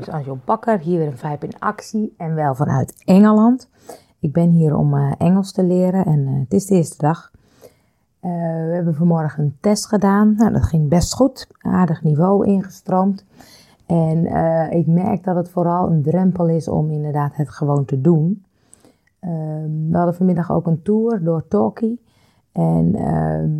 [0.00, 3.68] is Anjon Bakker, hier weer een Vijp in actie en wel vanuit Engeland.
[4.18, 7.30] Ik ben hier om uh, Engels te leren en uh, het is de eerste dag.
[7.32, 8.30] Uh,
[8.66, 10.34] we hebben vanmorgen een test gedaan.
[10.36, 13.24] Nou, dat ging best goed, aardig niveau ingestroomd.
[13.86, 14.26] En
[14.72, 18.44] ik merk dat het vooral een drempel is om inderdaad het gewoon te doen.
[19.20, 22.00] Ehm, we hadden vanmiddag ook een tour door Talkie.
[22.52, 23.50] En ehm,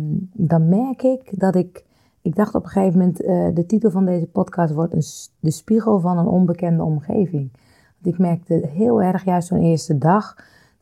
[0.47, 1.85] dan merk ik dat ik
[2.21, 5.03] ik dacht op een gegeven moment, uh, de titel van deze podcast wordt een,
[5.39, 7.51] de spiegel van een onbekende omgeving.
[7.99, 10.35] Want ik merkte heel erg juist zo'n eerste dag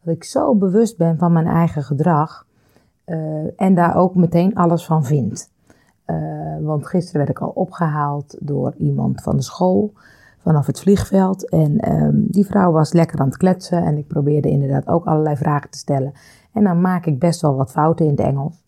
[0.03, 2.45] dat ik zo bewust ben van mijn eigen gedrag
[3.05, 5.49] uh, en daar ook meteen alles van vind.
[6.05, 6.15] Uh,
[6.61, 9.93] want gisteren werd ik al opgehaald door iemand van de school
[10.37, 11.49] vanaf het vliegveld.
[11.49, 15.35] En um, die vrouw was lekker aan het kletsen en ik probeerde inderdaad ook allerlei
[15.35, 16.13] vragen te stellen.
[16.53, 18.63] En dan maak ik best wel wat fouten in het Engels.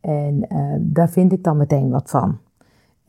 [0.00, 2.38] En uh, daar vind ik dan meteen wat van.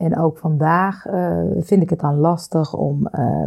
[0.00, 3.44] En ook vandaag uh, vind ik het dan lastig om uh,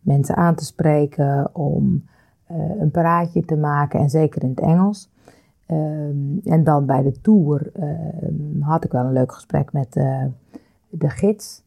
[0.00, 2.04] mensen aan te spreken, om
[2.50, 5.12] uh, een praatje te maken en zeker in het Engels.
[5.70, 9.92] Um, en dan bij de tour ehm, had ik wel een leuk gesprek met
[10.88, 11.62] de gids.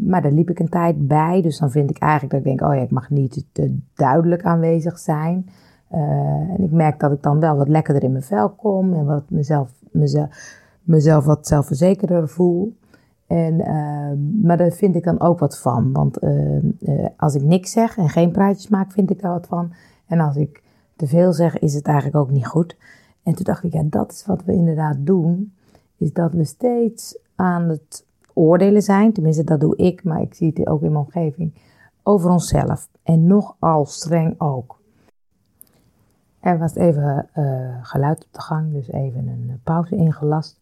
[0.00, 2.70] maar daar liep ik een tijd bij, dus dan vind ik eigenlijk dat ik denk,
[2.70, 5.48] oh ja, ik mag niet te duidelijk aanwezig zijn.
[6.48, 9.22] En ik merk dat ik dan wel wat lekkerder in mijn vel kom en wat
[9.28, 10.28] mezelf mezelf,
[10.82, 12.76] mezelf wat zelfverzekerder voel.
[13.26, 15.92] En, uh, maar daar vind ik dan ook wat van.
[15.92, 19.46] Want uh, uh, als ik niks zeg en geen praatjes maak, vind ik daar wat
[19.46, 19.72] van.
[20.06, 20.62] En als ik
[20.96, 22.76] te veel zeg, is het eigenlijk ook niet goed.
[23.22, 25.52] En toen dacht ik, ja, dat is wat we inderdaad doen.
[25.96, 29.12] Is dat we steeds aan het oordelen zijn.
[29.12, 31.54] Tenminste, dat doe ik, maar ik zie het ook in mijn omgeving.
[32.02, 32.88] Over onszelf.
[33.02, 34.82] En nogal streng ook.
[36.44, 40.58] Er was even uh, geluid op de gang, dus even een eh, pauze ingelast.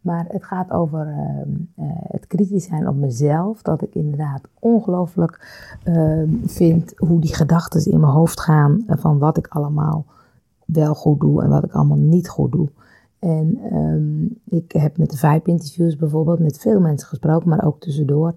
[0.00, 3.62] Maar het gaat over uh, uh, het kritisch zijn op mezelf.
[3.62, 5.46] Dat ik inderdaad ongelooflijk
[5.84, 8.84] ehm, vind hoe die gedachten in mijn hoofd gaan.
[8.86, 10.04] Van wat ik allemaal
[10.64, 12.68] wel goed doe en wat ik allemaal niet goed doe.
[13.18, 17.80] En um, ik heb met de Vibe interviews bijvoorbeeld met veel mensen gesproken, maar ook
[17.80, 18.34] tussendoor.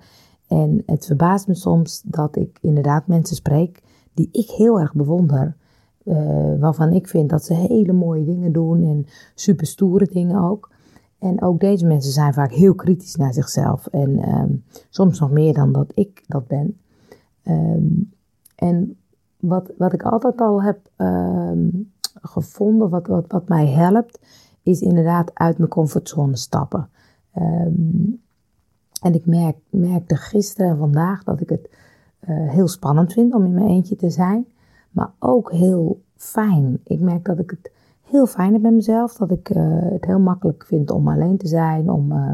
[0.47, 3.81] En het verbaast me soms dat ik inderdaad mensen spreek
[4.13, 5.55] die ik heel erg bewonder.
[6.05, 10.71] Uh, waarvan ik vind dat ze hele mooie dingen doen en super stoere dingen ook.
[11.19, 13.87] En ook deze mensen zijn vaak heel kritisch naar zichzelf.
[13.87, 16.77] En um, soms nog meer dan dat ik dat ben.
[17.43, 18.11] Um,
[18.55, 18.97] en
[19.39, 21.91] wat, wat ik altijd al heb um,
[22.21, 24.19] gevonden, wat, wat, wat mij helpt,
[24.63, 26.89] is inderdaad uit mijn comfortzone stappen.
[29.01, 31.69] en ik merk, merkte gisteren en vandaag dat ik het
[32.29, 34.45] uh, heel spannend vind om in mijn eentje te zijn
[34.91, 36.79] maar ook heel fijn.
[36.83, 37.71] Ik merk dat ik het
[38.01, 41.47] heel fijn heb met mezelf, dat ik uh, het heel makkelijk vind om alleen te
[41.47, 41.91] zijn.
[41.91, 42.31] Om, uh,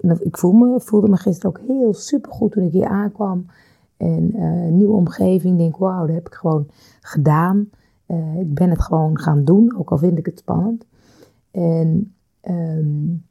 [0.00, 3.46] uh, ik voel me, voelde me gisteren ook heel supergoed toen ik hier aankwam.
[3.96, 4.34] En
[4.76, 6.66] nieuwe omgeving, denk wauw, dat heb ik gewoon
[7.00, 7.68] gedaan.
[8.38, 10.86] ik ben het gewoon gaan doen, ook al vind ik het spannend.
[11.50, 12.14] En
[12.48, 13.24] um,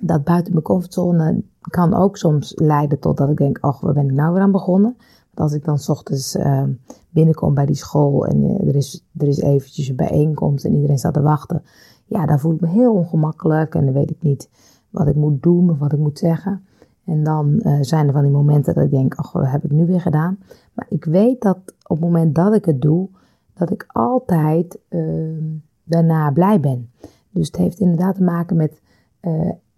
[0.00, 4.04] dat buiten mijn comfortzone kan ook soms leiden tot dat ik denk, ach, waar ben
[4.04, 4.96] ik nou weer aan begonnen?
[5.40, 6.62] Als ik dan s ochtends uh,
[7.10, 10.98] binnenkom bij die school en uh, er, is, er is eventjes een bijeenkomst en iedereen
[10.98, 11.62] staat te wachten.
[12.04, 14.48] Ja, daar voel ik me heel ongemakkelijk en dan weet ik niet
[14.90, 16.66] wat ik moet doen of wat ik moet zeggen.
[17.04, 19.70] En dan uh, zijn er van die momenten dat ik denk, ach, wat heb ik
[19.70, 20.38] nu weer gedaan?
[20.72, 23.08] Maar ik weet dat op het moment dat ik het doe,
[23.54, 25.44] dat ik altijd ehm,
[25.84, 26.90] daarna blij ben.
[27.30, 28.80] Dus het heeft inderdaad te maken met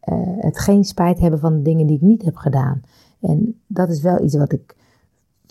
[0.01, 2.83] eh, het geen spijt hebben van de dingen die ik niet heb gedaan.
[3.21, 4.77] En dat is wel iets wat ik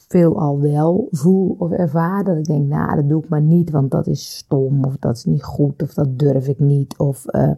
[0.09, 2.23] veel al wel voel of ervaar.
[2.23, 5.15] Dat ik denk, nou, dat doe ik maar niet, want dat is stom of dat
[5.15, 6.97] is niet goed of dat durf ik niet.
[6.97, 7.51] Of uh,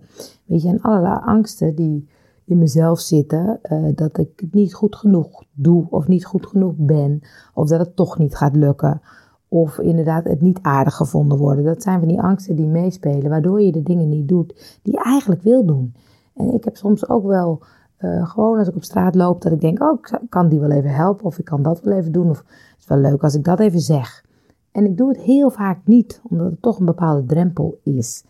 [0.45, 2.07] weet je, en allerlei angsten die
[2.45, 6.73] in mezelf zitten, uh, dat ik het niet goed genoeg doe of niet goed genoeg
[6.77, 7.21] ben.
[7.53, 9.01] Of dat het toch niet gaat lukken.
[9.47, 11.63] Of inderdaad het niet aardig gevonden worden.
[11.63, 15.03] Dat zijn van die angsten die meespelen, waardoor je de dingen niet doet die je
[15.03, 15.93] eigenlijk wil doen.
[16.33, 17.61] En ik heb soms ook wel
[18.01, 20.71] uh, gewoon als ik op straat loop, dat ik denk, oh, ik kan die wel
[20.71, 21.25] even helpen.
[21.25, 22.29] Of ik kan dat wel even doen.
[22.29, 24.25] Of het is wel leuk als ik dat even zeg.
[24.71, 28.23] En ik doe het heel vaak niet, omdat het toch een bepaalde drempel is.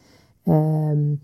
[0.46, 1.22] Um,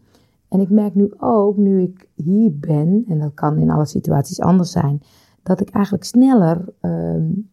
[0.47, 4.41] en ik merk nu ook, nu ik hier ben, en dat kan in alle situaties
[4.41, 5.01] anders zijn,
[5.43, 7.49] dat ik eigenlijk sneller um,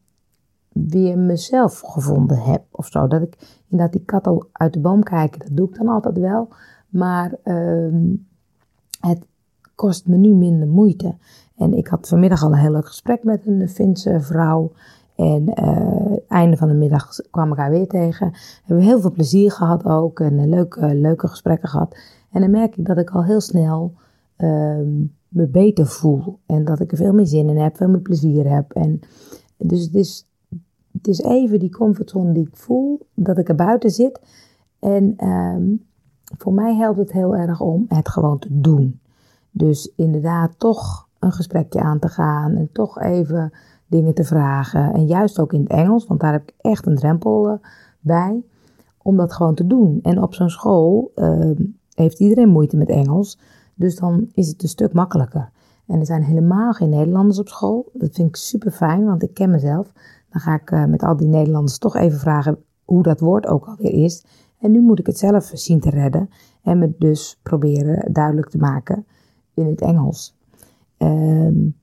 [0.73, 3.07] weer mezelf gevonden heb of zo.
[3.07, 6.19] Dat ik inderdaad die kat al uit de boom kijken, dat doe ik dan altijd
[6.19, 6.49] wel.
[6.89, 8.27] Maar um,
[9.01, 9.27] het
[9.75, 11.15] kost me nu minder moeite.
[11.57, 14.73] En ik had vanmiddag al een heel leuk gesprek met een Finse vrouw.
[15.15, 18.33] En uh, einde van de middag kwam ik haar weer tegen.
[18.65, 20.21] Hebben we heel veel plezier gehad ook.
[20.21, 21.97] En leuke, leuke gesprekken gehad.
[22.31, 23.93] En dan merk ik dat ik al heel snel
[24.39, 24.79] uh,
[25.29, 26.39] me beter voel.
[26.47, 28.73] En dat ik er veel meer zin in heb, veel meer plezier heb.
[28.73, 29.01] En
[29.57, 30.29] Dus het is,
[30.93, 34.21] het is even die comfortzone die ik voel, dat ik er buiten zit.
[34.79, 35.63] En ehm,
[36.39, 39.01] voor mij helpt het heel erg om het gewoon te doen.
[39.57, 43.53] Dus inderdaad toch een gesprekje aan te gaan en toch even
[43.87, 44.93] dingen te vragen.
[44.93, 47.55] En juist ook in het Engels, want daar heb ik echt een drempel uh,
[48.01, 48.43] bij,
[49.03, 49.99] om dat gewoon te doen.
[50.03, 51.51] En op zo'n school uh,
[51.95, 53.39] heeft iedereen moeite met Engels,
[53.75, 55.51] dus dan is het een stuk makkelijker.
[55.87, 57.91] En er zijn helemaal geen Nederlanders op school.
[57.93, 59.93] Dat vind ik super fijn, want ik ken mezelf.
[60.31, 63.67] Dan ga ik uh, met al die Nederlanders toch even vragen hoe dat woord ook
[63.67, 64.25] alweer is.
[64.59, 66.31] En nu moet ik het zelf zien te redden
[66.63, 69.07] en me dus proberen duidelijk te maken
[69.55, 70.35] in het Engels.
[70.99, 71.77] Um,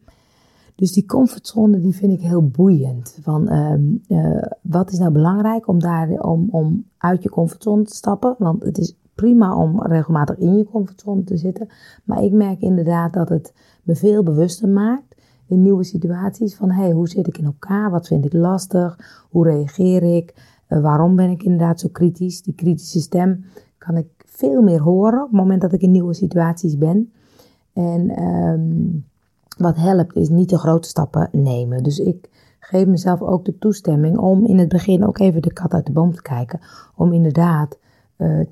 [0.75, 3.17] dus die comfortzone die vind ik heel boeiend.
[3.21, 7.95] Van, um, uh, wat is nou belangrijk om, daar, om, om uit je comfortzone te
[7.95, 8.35] stappen?
[8.37, 11.67] Want het is prima om regelmatig in je comfortzone te zitten.
[12.03, 13.53] Maar ik merk inderdaad dat het
[13.83, 15.15] me veel bewuster maakt
[15.47, 16.55] in nieuwe situaties.
[16.55, 17.91] Van hey, hoe zit ik in elkaar?
[17.91, 19.25] Wat vind ik lastig?
[19.29, 20.33] Hoe reageer ik?
[20.69, 22.41] Uh, waarom ben ik inderdaad zo kritisch?
[22.41, 23.43] Die kritische stem
[23.77, 27.11] kan ik veel meer horen op het moment dat ik in nieuwe situaties ben.
[27.73, 29.05] En um,
[29.57, 31.83] wat helpt is niet de grote stappen nemen.
[31.83, 32.29] Dus ik
[32.59, 35.91] geef mezelf ook de toestemming om in het begin ook even de kat uit de
[35.91, 36.59] boom te kijken.
[36.95, 37.77] Om inderdaad
[38.17, 38.45] uh,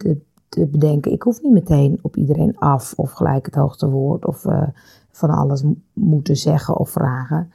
[0.50, 4.46] te, bedenken, ik hoef niet meteen op iedereen af of gelijk het hoogste woord of
[4.46, 4.68] uh,
[5.12, 5.64] van alles
[5.94, 7.52] moeten zeggen of vragen.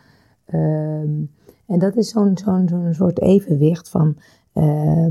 [0.55, 1.31] Um,
[1.67, 2.39] en dat is zo'n
[2.91, 4.17] soort evenwicht van
[4.55, 5.09] uh,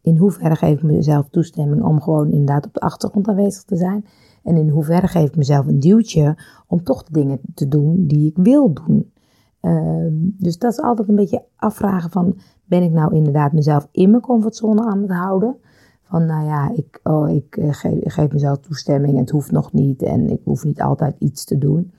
[0.00, 4.04] in hoeverre geef ik mezelf toestemming om gewoon inderdaad op de achtergrond aanwezig te zijn.
[4.46, 8.30] En in hoeverre geef ik mezelf een duwtje om toch de dingen te doen die
[8.30, 9.12] ik wil doen.
[9.62, 10.06] Uh,
[10.38, 14.22] dus dat is altijd een beetje afvragen van, ben ik nou inderdaad mezelf in mijn
[14.22, 15.56] comfortzone aan het houden?
[16.02, 17.68] Van, nou ja, ik, oh, ik uh,
[18.02, 21.58] geef, mezelf toestemming en het hoeft nog niet en ik hoef niet altijd iets te
[21.58, 21.92] doen.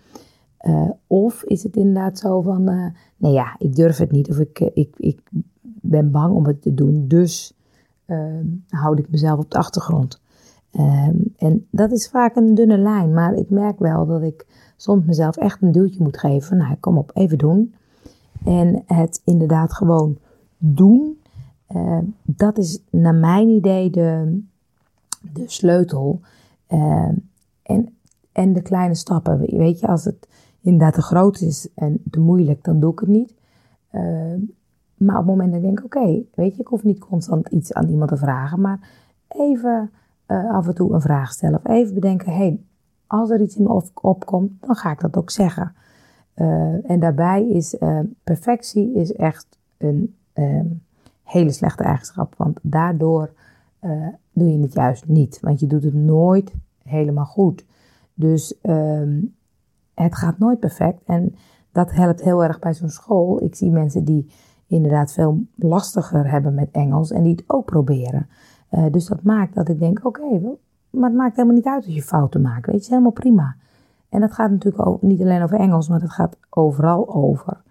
[0.68, 2.86] Uh, of is het inderdaad zo van, uh,
[3.18, 5.22] nee ja, ik durf het niet of ik, ik, ik
[5.82, 7.58] ben bang om het te doen, dus
[8.06, 10.22] ehm, houd ik mezelf op de achtergrond.
[10.72, 15.06] Um, en dat is vaak een dunne lijn, maar ik merk wel dat ik soms
[15.06, 16.58] mezelf echt een duwtje moet geven.
[16.58, 17.74] Nou, kom op, even doen.
[18.46, 20.18] En het inderdaad gewoon
[20.58, 21.22] doen,
[21.70, 24.40] uh, dat is naar mijn idee de,
[25.34, 26.20] de sleutel.
[26.70, 27.10] Uh,
[27.64, 27.96] en,
[28.32, 29.40] en de kleine stappen.
[29.58, 30.28] Weet je, als het
[30.62, 33.36] inderdaad te groot is en te moeilijk, dan doe ik het niet.
[34.98, 37.74] Maar op het moment dat ik denk, oké, weet je, ik hoef niet constant iets
[37.74, 38.90] aan iemand te vragen, maar
[39.28, 39.92] even
[40.28, 41.60] uh, af en toe een vraag stellen.
[41.64, 42.60] Of even bedenken, hey,
[43.08, 45.76] als er iets in me op, opkomt, dan ga ik dat ook zeggen.
[46.36, 49.48] Uh, en daarbij is uh, perfectie is echt
[49.78, 50.16] een
[51.24, 52.34] hele slechte eigenschap.
[52.38, 53.30] Want daardoor
[54.32, 55.40] doe je het juist niet.
[55.42, 56.54] Want je doet het nooit
[56.84, 57.66] helemaal goed.
[58.14, 59.20] Dus ehm,
[59.94, 61.04] het gaat nooit perfect.
[61.06, 61.36] En
[61.72, 63.44] dat helpt heel erg bij zo'n school.
[63.44, 64.32] Ik zie mensen die
[64.68, 68.28] inderdaad veel lastiger hebben met Engels en die het ook proberen.
[68.72, 70.40] Uh, dus dat maakt dat ik denk, oké,
[70.90, 72.66] maar het maakt helemaal niet uit als je fouten maakt.
[72.66, 73.56] Weet je, helemaal prima.
[74.10, 77.62] En dat gaat natuurlijk ook niet alleen over Engels, maar dat gaat overal over.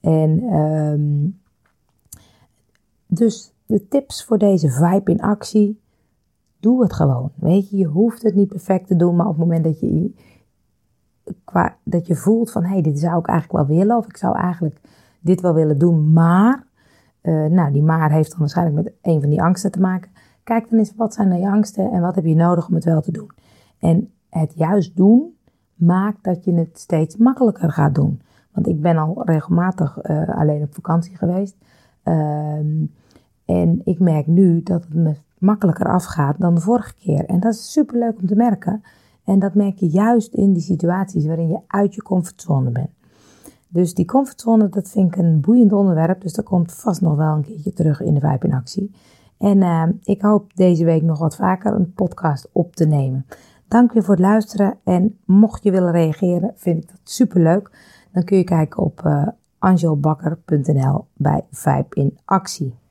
[0.00, 1.40] En um,
[3.06, 5.80] dus de tips voor deze vibe in actie,
[6.60, 7.30] doe het gewoon.
[7.34, 10.14] Weet je, je hoeft het niet perfect te doen, maar op het moment dat je,
[11.44, 14.16] qua, dat je voelt van, hé, hey, dit zou ik eigenlijk wel willen, of ik
[14.16, 14.80] zou eigenlijk
[15.20, 16.66] dit wel willen doen, maar,
[17.22, 20.10] uh, nou, die maar heeft dan waarschijnlijk met een van die angsten te maken.
[20.46, 23.00] Kijk dan eens, wat zijn de angsten en wat heb je nodig om het wel
[23.00, 23.30] te doen?
[23.78, 25.36] En het juist doen
[25.74, 28.20] maakt dat je het steeds makkelijker gaat doen.
[28.52, 31.56] Want ik ben al regelmatig uh, alleen op vakantie geweest.
[32.04, 32.92] Um,
[33.44, 37.24] en ik merk nu dat het me makkelijker afgaat dan de vorige keer.
[37.24, 38.82] En dat is super leuk om te merken.
[39.24, 42.90] En dat merk je juist in die situaties waarin je uit je comfortzone bent.
[43.68, 46.20] Dus die comfortzone, dat vind ik een boeiend onderwerp.
[46.20, 48.90] Dus dat komt vast nog wel een keertje terug in de Vibe in Actie.
[49.38, 53.26] En uh, ik hoop deze week nog wat vaker een podcast op te nemen.
[53.68, 54.78] Dank je voor het luisteren.
[54.84, 57.70] En mocht je willen reageren, vind ik dat super leuk.
[58.12, 59.26] Dan kun je kijken op uh,
[59.58, 62.85] angelbakker.nl bij Vibe in Actie.